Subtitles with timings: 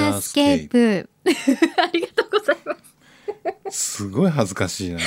[0.00, 1.10] ャースケープ
[1.76, 2.74] ありがとうございま
[3.70, 3.94] す。
[3.96, 4.98] すごい恥ずかしいな。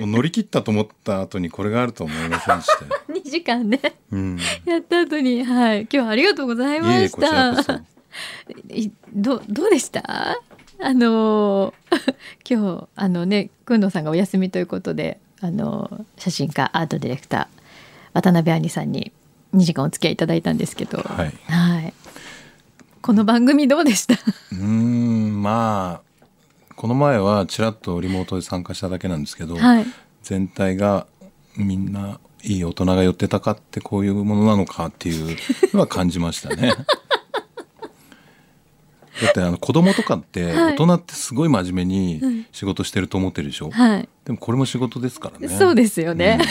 [0.00, 2.84] もう乗り切ったと思った後にこれがあると思いませんでした。
[2.84, 3.80] よ、2時間ね。
[4.12, 5.80] うん、やった後にはい。
[5.82, 7.82] 今日はありがとうございました。
[8.70, 10.02] いどどうでした？
[10.78, 12.14] あのー
[12.58, 19.12] 今日あのねくんのさんがお休みということであのー写真家アートディレクター渡辺杏里さんに
[19.54, 21.32] 2時間お付き合いいただいたんですけど、はい。
[21.50, 21.75] はい
[23.06, 24.14] この番組どうでした？
[24.14, 26.24] うーんまあ
[26.74, 29.86] この前はちらっとリモートで参加しただけなんですけど、はい。
[30.24, 31.06] 全体が
[31.56, 35.36] みんないい大人が寄ってたかってこういうものなのかっていう
[35.72, 36.72] のは感じましたね。
[39.22, 40.74] だってあの子供とかってはい。
[40.74, 45.48] 大人ってすごい真面目に仕事してると思ってるでしょ、はい、でもこれも仕事ですからね。
[45.56, 46.46] そうですよね、うん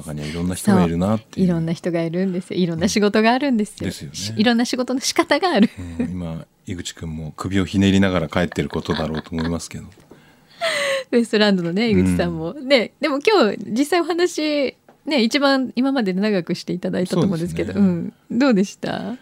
[0.00, 1.46] 中にはいろんな人がいるなっていう。
[1.46, 2.58] いろんな人がいるんですよ。
[2.58, 4.16] いろんな仕事があるんですよ,、ですよね。
[4.36, 9.84] いろんな仕事の仕方がある、うん今井口君も首をひねりながら帰ってることだろうと思いますけど。
[11.12, 14.76] ウエストランドのね井口さんも、ねでも今日実際お話
[15.06, 17.72] ね一番今までで長くしていただいたと思うんですけど。
[17.72, 19.16] そうん、どうでした？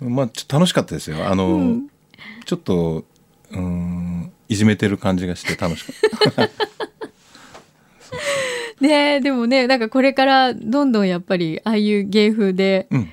[0.00, 1.28] まあちょっと楽しかったですよ。
[1.28, 1.88] あの、うん。
[2.46, 3.04] ちょっと
[3.52, 5.92] うんいじめてる感じがして楽しか
[6.30, 6.48] った
[8.80, 13.08] ねでもねなんかこれからどんどんやっぱりああいう芸風で、うん。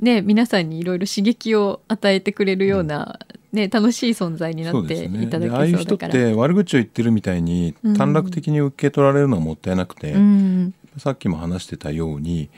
[0.00, 3.20] ね皆さんにいろいろ刺激を与えてくれるような、
[3.52, 6.12] ね楽しい存在になっていただけでああいう人っそうだから。
[6.12, 7.96] て悪口を言ってるみたいにうん。
[7.96, 10.74] 短絡的に受け取られるのはもったいなくて、うん。
[10.98, 12.50] さっきも話してたように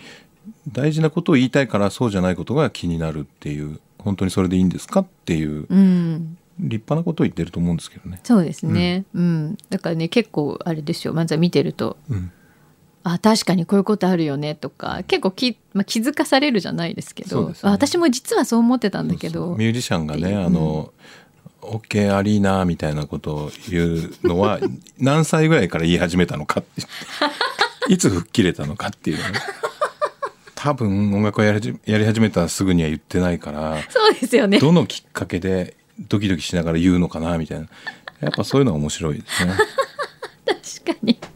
[0.73, 6.39] 大事なことを言いたいからそうじゃないことが気になるっていう本当にそれでいいんですかっていううん。
[6.59, 8.19] 立派なことを言ってると思うんですけどね。
[8.25, 9.59] そうですね、うん。
[9.69, 11.13] だからね結構あれですよ。
[11.13, 12.33] まずは見てるとうん
[13.09, 17.55] あ確かにこういうことあるよねとか結構き、まあ、気づかされるじゃないですけどね。
[17.63, 20.45] あ私も実はそう思ってたんだけどミュージシャンがね、っていう。
[20.45, 20.93] あの、
[21.63, 24.59] オッケーアリーナみたいなことを言うのは
[24.99, 26.83] 何歳ぐらいから言い始めたのかって
[27.93, 29.41] いつ吹っ切れたのかっていうのね。
[30.57, 34.59] 多分音楽をやり始めやり始めたらすぐには言ってないからそうですよね。
[34.59, 35.77] どのきっかけで
[36.09, 37.69] ドキドキしながら言うのかなみたいな。
[38.21, 39.55] やっぱそういうのは面白いですね。
[40.83, 41.21] 確かに。
[41.21, 41.36] ス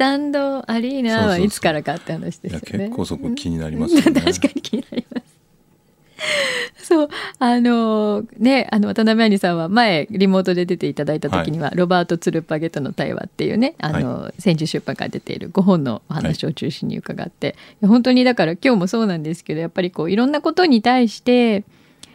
[0.00, 4.12] タンドアリーナはいつからかって話ですよね結構そこ気になりますよね。
[4.18, 6.86] 確かに気になります。
[6.86, 21.64] そうあのねあの渡辺杏里さんは前リモートで出ていただいた時には、ロバート・ツルパゲとの対話っていうねあの、千住出版から出ている5本のお話を中心に伺って、いや本当にだから今日もそうなんですけどやっぱりこういろんなことに対して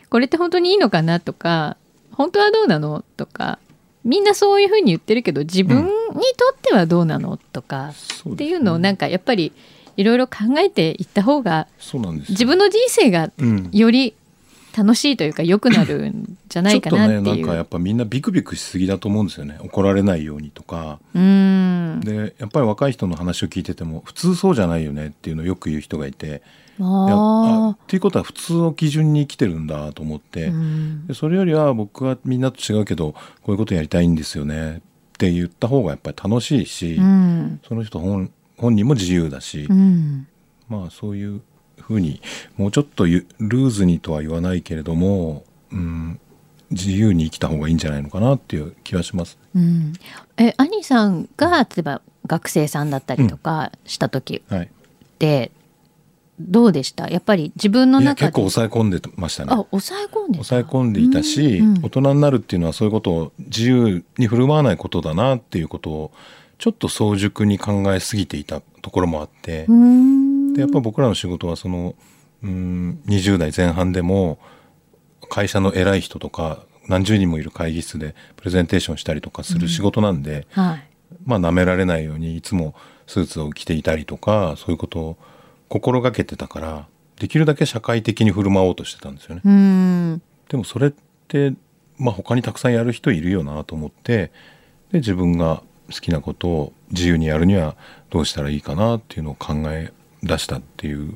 [0.09, 1.77] これって本当にいいのかなとか
[2.11, 3.59] 本当はどうなのとか
[4.05, 5.91] みんなそういうふうに言ってるけど自分にと
[6.53, 7.91] ってはどうなのとか、
[8.29, 9.51] っていうのをなんかやっぱり
[9.97, 11.67] いろいろ考えていった方が
[12.29, 14.13] 自分の人生がうんより
[14.77, 17.23] 楽しいというか良くなるんじゃないかなっていう。
[17.23, 19.57] ちょっとねなんかやっぱみんなビクビクしすぎだと思うんですよね。
[19.61, 20.99] 怒られないようにとか。
[21.13, 26.41] でやっぱり若い人の話を聞いてても普通そうじゃないよねっていうのをよく言う人がいて
[26.79, 31.07] ああっていうことは普通を基準に生きてるんだと思って、ーうん。
[31.07, 34.77] でそれよりは僕はみんなと違うけどこういうことやりたいんですよね。
[34.77, 34.81] っ
[35.17, 37.61] て言った方がやっぱり楽しいし、うん。
[37.67, 40.27] その人本本人も自由だし、うん。
[40.67, 41.41] まあそういう
[41.79, 42.21] ふうに
[42.57, 46.19] もうちょっとゆルーズにとは言わないけれども、うん、
[46.71, 49.37] 自由に生きた方がいいんじゃないのかなっていう気はします。
[49.55, 49.93] うん。
[50.37, 54.67] え兄さんが例えば学生さんだったりとかした時はい、っ
[55.19, 55.51] て
[56.39, 57.09] どうでした？
[57.09, 58.27] やっぱり自分の中で。
[58.27, 59.51] 結構抑え込んでましたね。
[59.53, 60.43] あ抑え込んでた。
[60.43, 61.85] 抑え込んでいたし、うんうん。
[61.85, 66.11] 大人になるっていうのはそういうことを自由に振る舞わないことだなっていうことを
[66.57, 69.65] ちょっと早熟に考えすぎていたところもあって、
[70.53, 71.95] でやっぱ僕らの仕事はその
[72.43, 74.37] うん20代前半でも
[75.29, 80.83] 会社の偉い人とか何十人もいる会議室でプレゼンテーションしたりとかする仕事なんで、はい。
[81.25, 82.75] まあ舐められないようにいつも
[83.07, 85.17] スーツを着ていたりとかそういうことを
[85.69, 86.87] 心がけてたから
[87.19, 90.21] できるだけ社会的に振る舞おうとしてたんですよね。
[90.49, 90.93] でもそれっ
[91.27, 91.53] て、
[91.97, 94.31] まあ、他にたくさんやる人いるよなと思って
[94.91, 97.75] で自分が好きなことを自由にやるには
[98.09, 99.91] どうしたらいいかなっていうのを考え
[100.23, 101.15] 出したっていう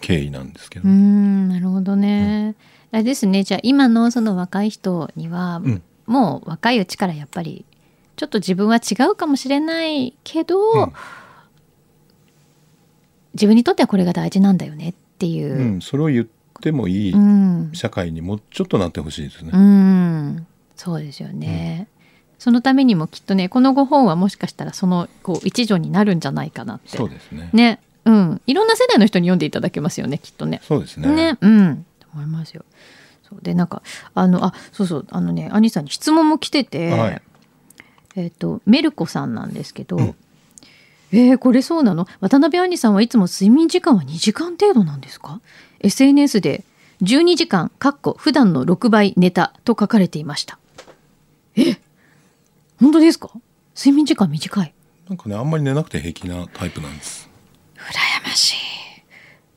[0.00, 2.54] 経緯なんですけど、うーんなるほどね。
[2.92, 3.44] あれですね。
[3.44, 5.82] じゃあ今のその若い人には、うん。
[6.06, 7.64] もう若いうちからやっぱり
[8.16, 10.92] ちょっと自分は違うかもしれないけど、うん
[13.34, 15.76] 自分にとってはこれが大事なんだよねっていうう。
[15.76, 16.26] ん、それを言っ
[16.60, 19.50] てもいいうん社会にもうちょっとなってほしいですね。
[19.52, 20.46] うん
[20.76, 21.88] そうですよね。
[22.38, 27.50] そのためにもきっとねこの5本はもしかしたらそのこう一助になるんじゃないかなってそうですね。
[27.52, 30.60] ねうんいろんな世代の人に読んでいただけますよねきっとね。
[30.64, 31.08] そうですね。
[31.14, 32.64] ねうんと思いますよ。
[33.28, 33.82] そうでなんか
[34.14, 37.22] あのあそうそうあのね兄さんに質問も来てて、はい
[38.16, 40.16] えっ、とメルコさんなんですけど、うん
[41.12, 42.06] えーこれそうなの？
[42.20, 45.40] 渡辺兄さんはいつも睡眠時間は2時間程度なんですか
[45.80, 46.64] ?SNS で
[47.02, 50.58] 12時間かっこ普段の6倍寝たと書かれていました。
[51.56, 51.80] え？
[52.80, 53.30] 本当ですか？
[53.76, 54.72] 睡眠時間短い。
[55.08, 57.28] なんかねあんまり寝なくて平気なタイプなんです。
[57.76, 58.56] 羨ましい。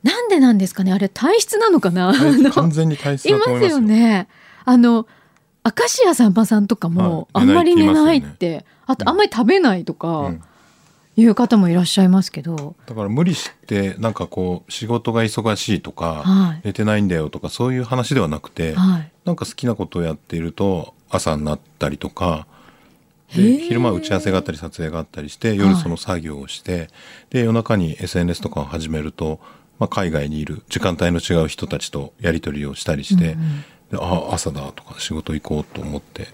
[0.01, 0.91] なんでなんですかね？
[0.91, 2.13] あれ体質なのかな？
[2.51, 3.59] 完全に体質いますよ。
[3.61, 4.27] よね。
[4.65, 5.05] あの
[5.65, 7.47] 明石家さんまさんとかもあはい。
[7.47, 10.41] んまり寝ないっ寝ないってて、あとあんまり食べないとかうん
[11.15, 16.61] いう方もいらっしゃいますけど、だから無理してなんかこう仕事が忙しいとか、はい。
[16.63, 19.11] 寝てないんだよとかそういう話ではなくて、はい。
[19.25, 22.47] なんか好きなことをやっていると朝になったりとか
[23.33, 25.57] で昼間打ち合わせがあったり撮影があったりしてはい。
[25.59, 26.89] 夜その作業をして、
[27.29, 29.39] で夜中に SNS とかを始めると、
[29.77, 33.61] まあ、海外にいる時間帯の違う人たちとやり取りをしたりして、うんうん。
[33.91, 36.27] であ朝だとか仕事行こうと思って。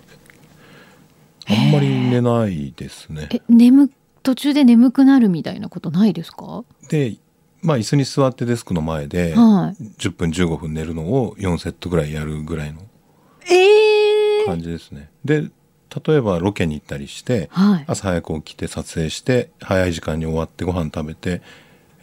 [1.50, 3.28] あんまり寝ないですね。
[3.34, 3.90] え眠
[4.24, 6.64] 途中で眠くなるみたいなことないですか？
[6.90, 7.18] で
[7.62, 9.84] まあ椅子に座ってデスクの前ではい。
[10.00, 12.80] 10分15分寝るのを4セットぐらいやるぐらいの
[13.50, 15.10] ええ感じですね。
[15.26, 15.50] で
[16.06, 17.84] 例えばロケに行ったりしてはい。
[17.88, 21.42] 朝早く起きて撮影して早い時間に終わってご飯食べて、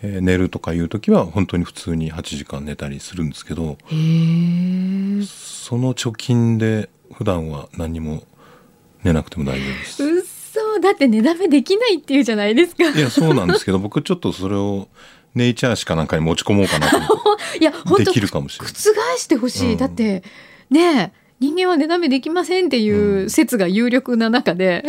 [0.02, 8.24] えー寝るとかいう時は本当に普通に8時間寝たりするんですけどへえその貯金で普段は何も
[9.04, 10.25] 寝なくても大丈夫です。
[10.80, 12.88] だって寝だめできないっていうじゃないですか。
[12.90, 14.88] いやそうなんですけど僕ちょっとそれを
[15.34, 16.96] ネイチャー誌かなんかに持ち込もうかなと
[17.60, 18.74] いや本当てできるかもしれない。
[18.74, 19.76] 覆してほしい、うん。
[19.76, 20.22] だって
[20.70, 24.84] ねえ人間は寝だめできませんっていう説が有力な中で、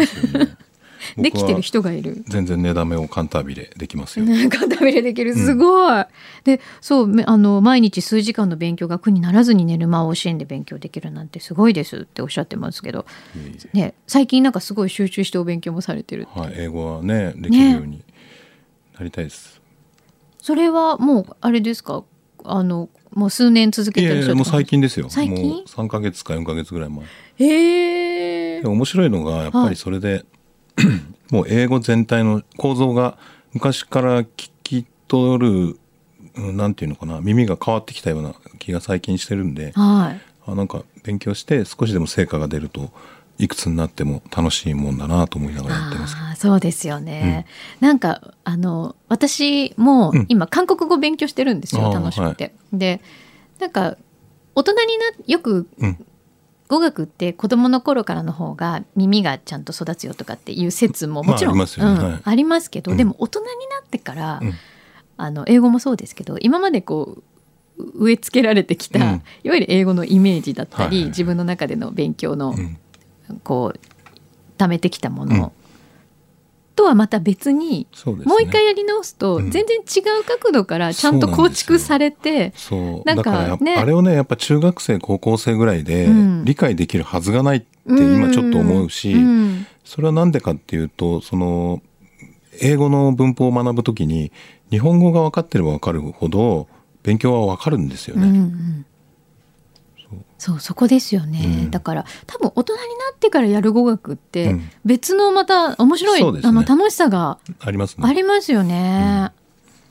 [1.17, 2.23] できてる人がいる。
[2.27, 4.25] 全然寝だめをカンタービレできますよ。
[4.25, 6.05] なんか食べれできるすごい、
[6.43, 13.05] でそうめあの毎日数時間の勉強が苦にならずに寝る間を惜しんで勉強できるなんてすごいですっておっしゃってますけど、
[13.73, 18.03] ね、最近なんかすごい集中してお勉強もされてるってはい、英語はねできるように
[18.97, 19.61] なりたいです。
[20.39, 22.03] それはもうあれですか？
[22.43, 25.09] あのもう数年続けいてるもう最近ですよ。
[25.09, 25.49] 最近？
[25.49, 27.05] もう3ヶ月か4ヶ月ぐらい前。
[27.39, 30.25] へえで面白いのがやっぱりそれで、
[31.31, 33.17] もう英語全体の構造が
[33.53, 35.79] 昔から聞き取る
[36.35, 40.21] うんなんていうのかな耳が変わってきたような気が最近してるんではい。
[40.49, 42.91] あなんか勉強して少しでも成果が出ると
[43.37, 46.15] いくつになっても楽しいもんだなと思いながらやってます。
[46.17, 47.45] あーそうですよね、
[47.79, 50.25] なんかあの私もうん。
[50.29, 52.53] 今韓国語勉強してるんですよ、あー楽しくて。
[52.73, 53.01] で
[53.59, 53.97] なんか
[54.55, 56.05] 大人になよくうん
[56.67, 61.91] 語学って子供の頃からの方が耳がちゃんと育つよとかっていう説ももちろん、まあありますよね。
[61.91, 62.21] うんはい。
[62.23, 62.97] ありますけど、うん。
[62.97, 63.51] でも大人にな
[63.85, 64.53] ってから、うん。
[65.19, 67.17] あの英語もそうですけど今までこ
[67.79, 69.23] う植え付けられてきた、うん。
[69.43, 71.09] いわゆる英語のイメージだったり、はいはいはい。
[71.09, 72.77] 自分の中での勉強のうん。
[73.43, 73.79] こう
[74.57, 75.29] 貯めてきたもうん。
[75.29, 75.53] の
[76.77, 78.13] とはまた別に、ね。
[78.23, 79.51] もう一回やり直すとうん。
[79.51, 83.01] 全然違う角度からちゃんと構築されて、そう。
[83.05, 83.75] なんかね。
[83.75, 86.45] あれをねやっぱ中学生高校生ぐらいでうん。
[86.45, 89.65] 理解できるはずがないって今ちょっと思うし、ん。
[89.83, 91.81] それは何でかっていうとその
[92.61, 94.31] 英語の文法を学ぶときに
[94.69, 96.67] 日本語が分かってれば分かるほど
[97.03, 98.39] 勉強は分かるんですようんうね。
[98.39, 98.85] ん
[100.37, 100.59] そう。
[100.59, 101.71] そこですよね、うん。
[101.71, 102.85] だから多分大人にな
[103.15, 104.69] ってからやる語学ってうん。
[104.85, 106.49] 別のまた面白い、そうですね。
[106.49, 108.13] あの楽しさがありますあね。
[108.13, 109.31] りますよね。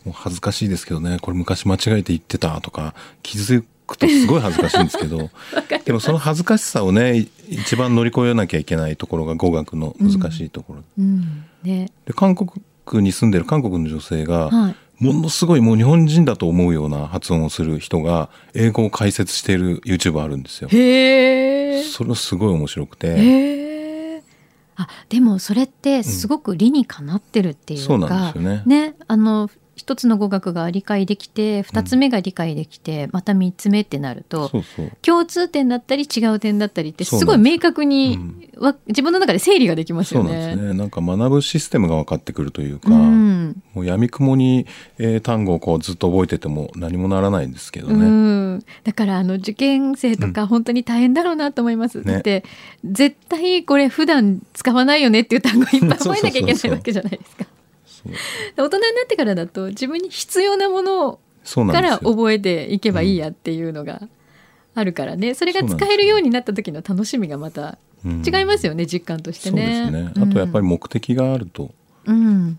[0.04, 1.18] もう恥ずかしいですけどね。
[1.20, 5.30] これ昔間違えて言ってたとか気づくとすごい恥ずかしいんですけど。
[5.84, 11.44] でもその恥ずかしさをねい一番乗り越えなきゃいけないところが語学の難しいところ、うん。
[11.62, 11.90] ね。
[12.06, 12.50] で韓国
[13.02, 20.68] に住んでる韓国の女性が、はいものすごいもう日本人だと思うような発音をする人が英語を解説している YouTube あるんですよ。
[20.70, 21.82] へえ。
[21.82, 24.22] それすごい面白くて。
[24.78, 29.50] あでもそれってすごく理にかなってるっていうか、そうなんですよねねあの
[29.86, 34.90] 一つの語学が理解できて二つ目が理解できて、また三つ目ってなるとそうそう。
[35.00, 37.16] 共通点だったり違う点だったりってす。
[37.16, 38.18] すごい明確に、
[38.58, 40.38] わ自分の中で整理ができますそうよね。
[40.38, 40.74] なんですね。
[40.74, 43.62] なんか学ぶシステムが分かってくるというか、うん。
[43.74, 44.66] もう闇雲に、
[44.98, 48.06] えー単語をこうずっと覚えてても何もならないんですけどうね。
[48.56, 52.12] ん、だからあの受験生とか本当に大変だろうなと思います、ね。
[52.12, 52.42] だって
[52.84, 57.44] 絶対これ普段使わないよねっていう単語いっぱい覚えなきゃいけないわけじゃないですか。
[57.44, 57.55] そう
[58.56, 61.18] 大人になってからだと自分に必要なもの
[61.72, 61.98] から。
[61.98, 64.08] 覚えていけばいいやっていうのが
[64.74, 65.34] あるからね。
[65.34, 68.22] それが使えるようになった時の楽しみがまたうん。
[68.24, 69.86] 違いますよね、実感としてね。
[69.86, 70.12] すね。
[70.16, 71.72] あとやっぱり目的があると。
[72.06, 72.58] うん、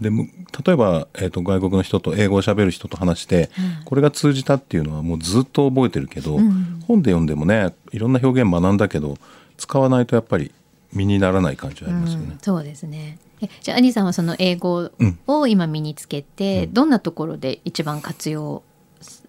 [0.00, 0.28] でむ
[0.66, 6.82] 例えば、えー、と外国の人と英語を喋る人と話して、うんこれが通じたっていうのはもうずっと覚えてるけど、うん。
[6.86, 9.16] 本で読んでもねいろんな表現学んだけど
[9.56, 10.52] 使わないとやっぱり
[10.92, 12.26] 身にならない感じはありますよね。
[12.32, 12.38] うん。
[12.40, 13.18] そうですね。
[13.33, 15.18] えじゃあ兄さんはその英語うん。
[15.26, 16.74] を今身につけて、うん。
[16.74, 18.62] どんなところで一番活用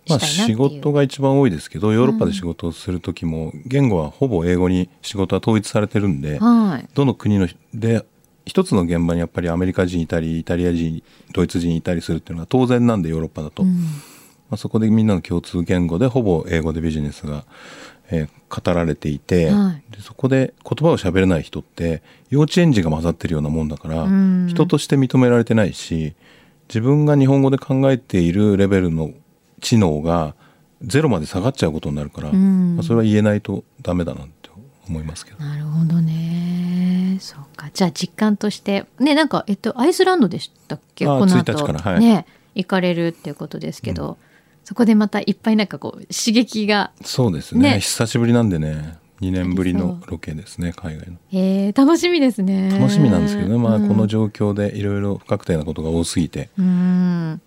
[0.07, 6.87] まあ、したいなっていう、仕事が一番多いですけどヨーロッパで仕事をする時も、言語はほぼ英語に仕事は統一されてるんで、はい。
[6.93, 8.05] どの国ので
[8.45, 11.03] 一つの現場にやっぱりアメリカ人いたりイタリア人
[11.33, 13.77] ドイツ人いたりするっていうのが当然なんでヨーロッパだと、まうん。
[14.51, 17.45] あ、そこでみんなの共通言語でほぼ英語でビジネスが、
[18.11, 19.83] えー語られていて、はい。
[19.91, 24.47] でそこで言葉を喋れない人って幼稚園児が混ざってるようなもんだから、うん。
[24.47, 26.13] 人として認められてないし
[26.69, 29.11] 自分が日本語で考えているレベルの
[29.59, 30.35] 知能が
[30.83, 32.75] ゼロまで下がっちゃうことになるから、うん。
[32.77, 34.49] まあ、それは言えないとダメだなって
[34.87, 35.39] 思いますけど。
[35.39, 37.17] なるほどね。
[37.19, 37.69] そうか。
[37.73, 41.05] じゃあ実感としてねなんかえっとアイスランドでしたっけ？
[41.07, 41.51] あこの後。
[41.51, 41.99] 1日からはい。
[41.99, 44.17] ね行かれるっていうことですけど、
[44.65, 47.73] そこでまたいっぱいなんかこう刺激がそうですね。
[47.75, 47.79] ね。
[47.79, 48.97] 久しぶりなんでね。
[49.21, 51.17] 2年ぶりのロケですね海外の。
[51.31, 52.69] えー、楽しみですね。
[52.77, 53.87] 楽しみなんですけどね、まあうん。
[53.87, 56.49] この状況でいろいろ不確定なことが多すぎて。
[56.57, 57.41] うん。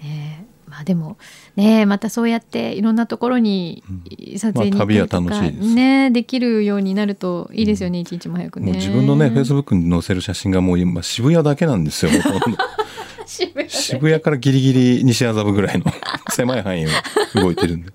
[0.00, 0.48] ねえ。
[0.70, 1.16] まあでも
[1.56, 4.38] ねえまたそうやっていろんなところにうん。
[4.38, 5.74] 撮影に行ったりとか、まあ旅は楽しいです。
[5.74, 8.66] ねできるようになるといいですよね、一日も早くね。
[8.66, 12.12] もう自分のねフェイスブックに載せる写真がもう今渋谷だけなんですよ
[13.28, 15.84] 渋谷渋谷からギリギリ西麻布ぐらいの
[16.32, 16.88] 狭い範囲を
[17.34, 17.92] 動いてるんで。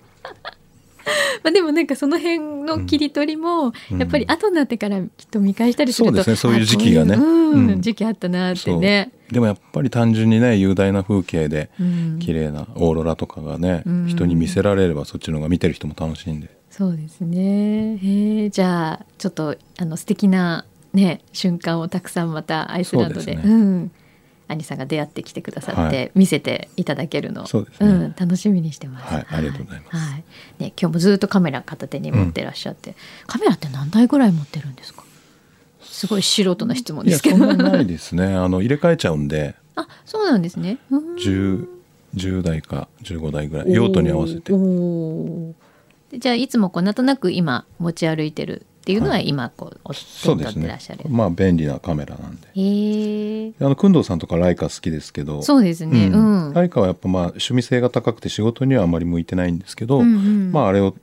[1.44, 4.00] まあでもなんかその辺の切り取りも、うん。
[4.00, 7.16] やっぱり後になってからきっと見返したりすると、そうですねそういう時期がね。
[7.16, 7.82] うんうん。
[7.82, 9.12] 時期あったなってね。
[9.32, 12.20] でもやっぱり単純にね雄大な風景でうん。
[12.20, 14.06] 綺麗なオーロラとかがね、うん。
[14.08, 16.50] 人に見せられればそっちの方が見てる人も楽しいんで。
[16.70, 17.98] そうですね。
[17.98, 23.22] へえじゃあちょっとあの素敵なね瞬間をたくさんまたアイスランドで。
[23.22, 23.54] そうですね。
[23.54, 23.92] うん。
[24.48, 26.12] 兄さんが出会ってきてくださって、はい。
[26.16, 27.48] 見せていただけるの。
[27.48, 28.08] そうですね。
[28.08, 29.14] ん、楽しみにしてます。
[29.14, 29.98] はいありがとうございます。
[29.98, 30.24] はい。
[30.60, 32.96] ね、今日もずっとカメラ片手に持ってらっしゃって、
[33.28, 35.04] カメラって何台ぐらい持ってるんですか？
[35.82, 37.38] すごい素人な質問ですけど。
[37.38, 38.34] そんないですね。
[38.36, 39.56] あの入れ替えちゃうんで。
[39.76, 40.78] あそうなんですね。
[40.92, 41.16] うん。
[41.16, 41.68] 10,
[42.16, 43.74] 10代か15代ぐらい。
[43.74, 44.54] 用途に合わせて。
[46.18, 49.30] じゃあいつもこうなんとなく今持ち歩いてるっていうのははい。
[49.30, 50.00] 今こうお手
[50.36, 51.06] に取ってらっしゃる。
[51.08, 52.48] まあ便利なカメラなんで。
[52.54, 55.42] へえあの工藤さんとかライカ好きですけど。
[55.42, 56.08] そうですね。
[56.08, 56.50] ううん。
[56.50, 56.54] ん。
[56.54, 60.52] ライカはやっぱまあ趣味性が高くて仕事にはあまり向いてないんですけど、うんうん。
[60.52, 60.96] まああれを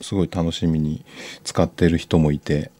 [0.00, 1.04] すごい楽しみに
[1.44, 2.70] 使っている人もいて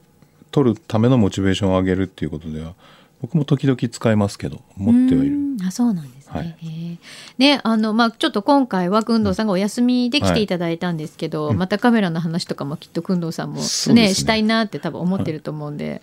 [0.51, 2.75] 撮るためのモチベーションを上げるっていうことでは
[3.21, 5.35] 僕も時々使いますけど持ってはいる。
[5.35, 6.33] うんあそうなんですね。
[6.33, 6.57] はい。
[7.39, 14.15] ねあのまあちょっと今回は工藤さんがお休みで来ていただいたんですけど、はいまたカメラの話とかもきっと工藤さんもねね。
[14.15, 16.03] したいなって多分思ってると思うんで、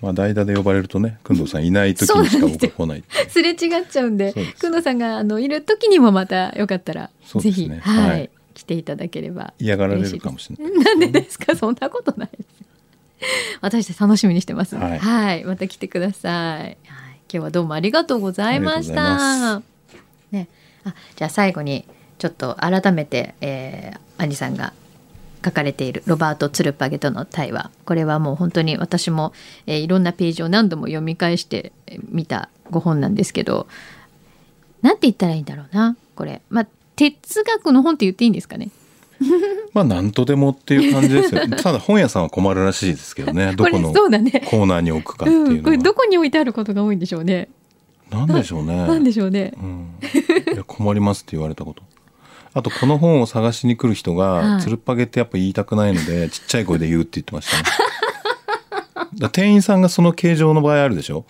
[0.00, 4.60] まあ代打で呼ばれるとね工藤さんいない時にしか僕は来ない すれ違っちゃうんでそうです。
[4.60, 7.10] 工藤さんがあのいる時にもまたよかったら、
[7.40, 8.30] ぜひ、はい、はい。
[8.54, 9.54] 来ていただければ。
[9.60, 10.84] 嫌がられるかもしれない。
[10.84, 11.38] なんでです。
[11.38, 12.58] かそんなことないです。
[13.60, 14.74] 私たち楽しみにしてます。
[14.74, 16.76] ので、ははいい、また来てください、はい、
[17.30, 19.60] 今日はどうもありがとうございました。
[20.30, 20.48] ね。
[20.84, 21.84] あじゃあ最後に
[22.16, 24.72] ちょっと改めて、えー、兄さんが
[25.44, 27.70] 書かれているロバート・ツルパゲとの対話。
[27.84, 29.34] これはもう本当に私も、
[29.66, 31.72] えーいろんなページを何度も読み返して
[32.08, 33.66] みたご本なんですけど。
[34.80, 35.96] なんて言ったらいいんだろうな。
[36.14, 36.40] これ。
[36.48, 36.66] まあ
[36.96, 38.70] 哲学の本って言っていいんですかね
[39.78, 41.42] まあ何とでもっていう感じですよ。
[41.62, 43.54] ただ本屋さんは困るらしいですけどね。
[43.56, 44.08] どこのコー
[44.66, 47.48] ナーに置くかっていううん、のは、これどこに置いてあることが多いんでしょうね。
[48.10, 48.76] なんでしょうね。
[48.76, 49.52] なんでしょうね。
[49.62, 49.94] うん、
[50.54, 51.82] いや困りますって言われたこと。
[52.54, 54.42] あとこの本を探しに来る人はい。
[54.56, 57.62] がつるっぱげってやっぱ言いたくないのでちっちゃい声で言うって言ってましたね。
[59.18, 61.24] だ店員さんがその形状の場合あるでしょ？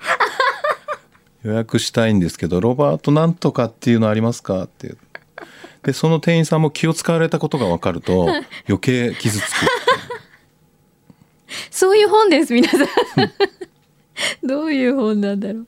[1.44, 4.64] 予約したいんですけどロバートなんとかっていうのありますか？
[4.64, 4.94] って
[5.82, 8.28] でその店員さんも気を使われたことが分かると
[8.68, 9.66] 余計傷つく
[11.70, 12.86] そういう本です皆さん。
[14.46, 15.66] どういう本なんだろう。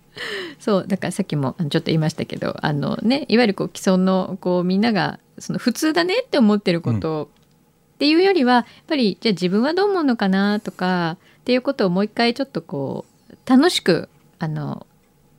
[0.58, 7.30] そうだからさっきもちょっと言いましたけどあのねいわゆるこう既存のこうみんながその普通だねって思ってること
[7.94, 14.08] っていうよりは、やっぱりじゃあ自分はどう思うのかなとかっていうことをもう一回ちょっとこう楽しく
[14.40, 14.86] あの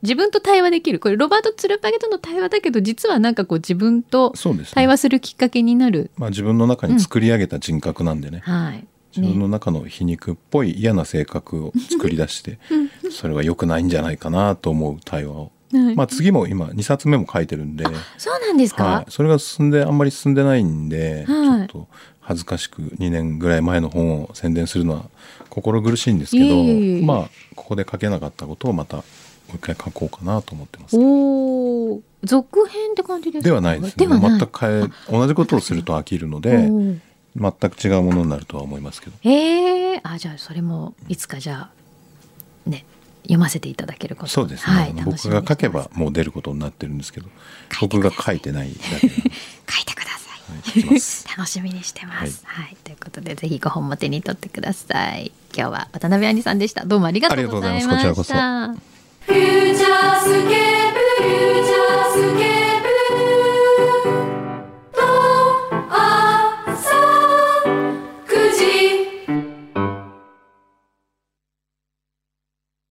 [0.04, 1.00] 自分と対話できる。
[1.00, 4.72] これロバート・ツルパゲとの対話だけど実はなんかこう自分とそうですね。
[4.74, 6.10] 対話するきっかけになる。
[6.16, 8.86] まあ、自分の中に作り上げた人格なんでね、はい。
[9.16, 12.58] 自分の中の皮肉っぽい嫌な性格を作り出して
[13.12, 17.84] それは良くないんじゃないかなと思う対話を、はいまあ、次も今2冊目も書いてるんで、
[18.18, 18.84] そうなんですか？
[18.84, 21.68] はい、それが進んであんまり進んでないんで、はい。
[21.68, 21.88] ちょっと
[22.20, 25.04] 恥ずかしく2年ぐらい前の本を宣伝するのは
[25.48, 29.04] 心苦しいんですけどまあここで書けなかったことをまた
[29.52, 33.48] う一回書こうかなと思ってますおお続編って感じですか？
[33.48, 34.06] ではないですね。
[34.06, 36.70] 全く変え同じことをすると飽きるので
[37.36, 39.16] 全く違うものになるとは思いますけど。
[39.22, 41.70] ええあじゃあそれもいつかじゃ
[42.66, 42.84] あね
[43.22, 44.28] 読ませていただけること。
[44.28, 47.26] そうですね、はい、僕が書けばもう出ることになってるんですけど
[47.80, 49.20] 僕が書いてないだけ 書い
[49.84, 51.00] てください、はい
[51.36, 52.76] 楽しみにしてます、はい。
[52.84, 55.32] ということでぜひご本も手に取ってください。
[55.56, 56.84] 今日は渡辺杏里さんでした。
[56.84, 57.94] どうもありがとうございました。
[57.94, 58.74] ありがとうございます。
[58.74, 58.93] こちらこそ
[59.26, 60.83] フューチャースケープ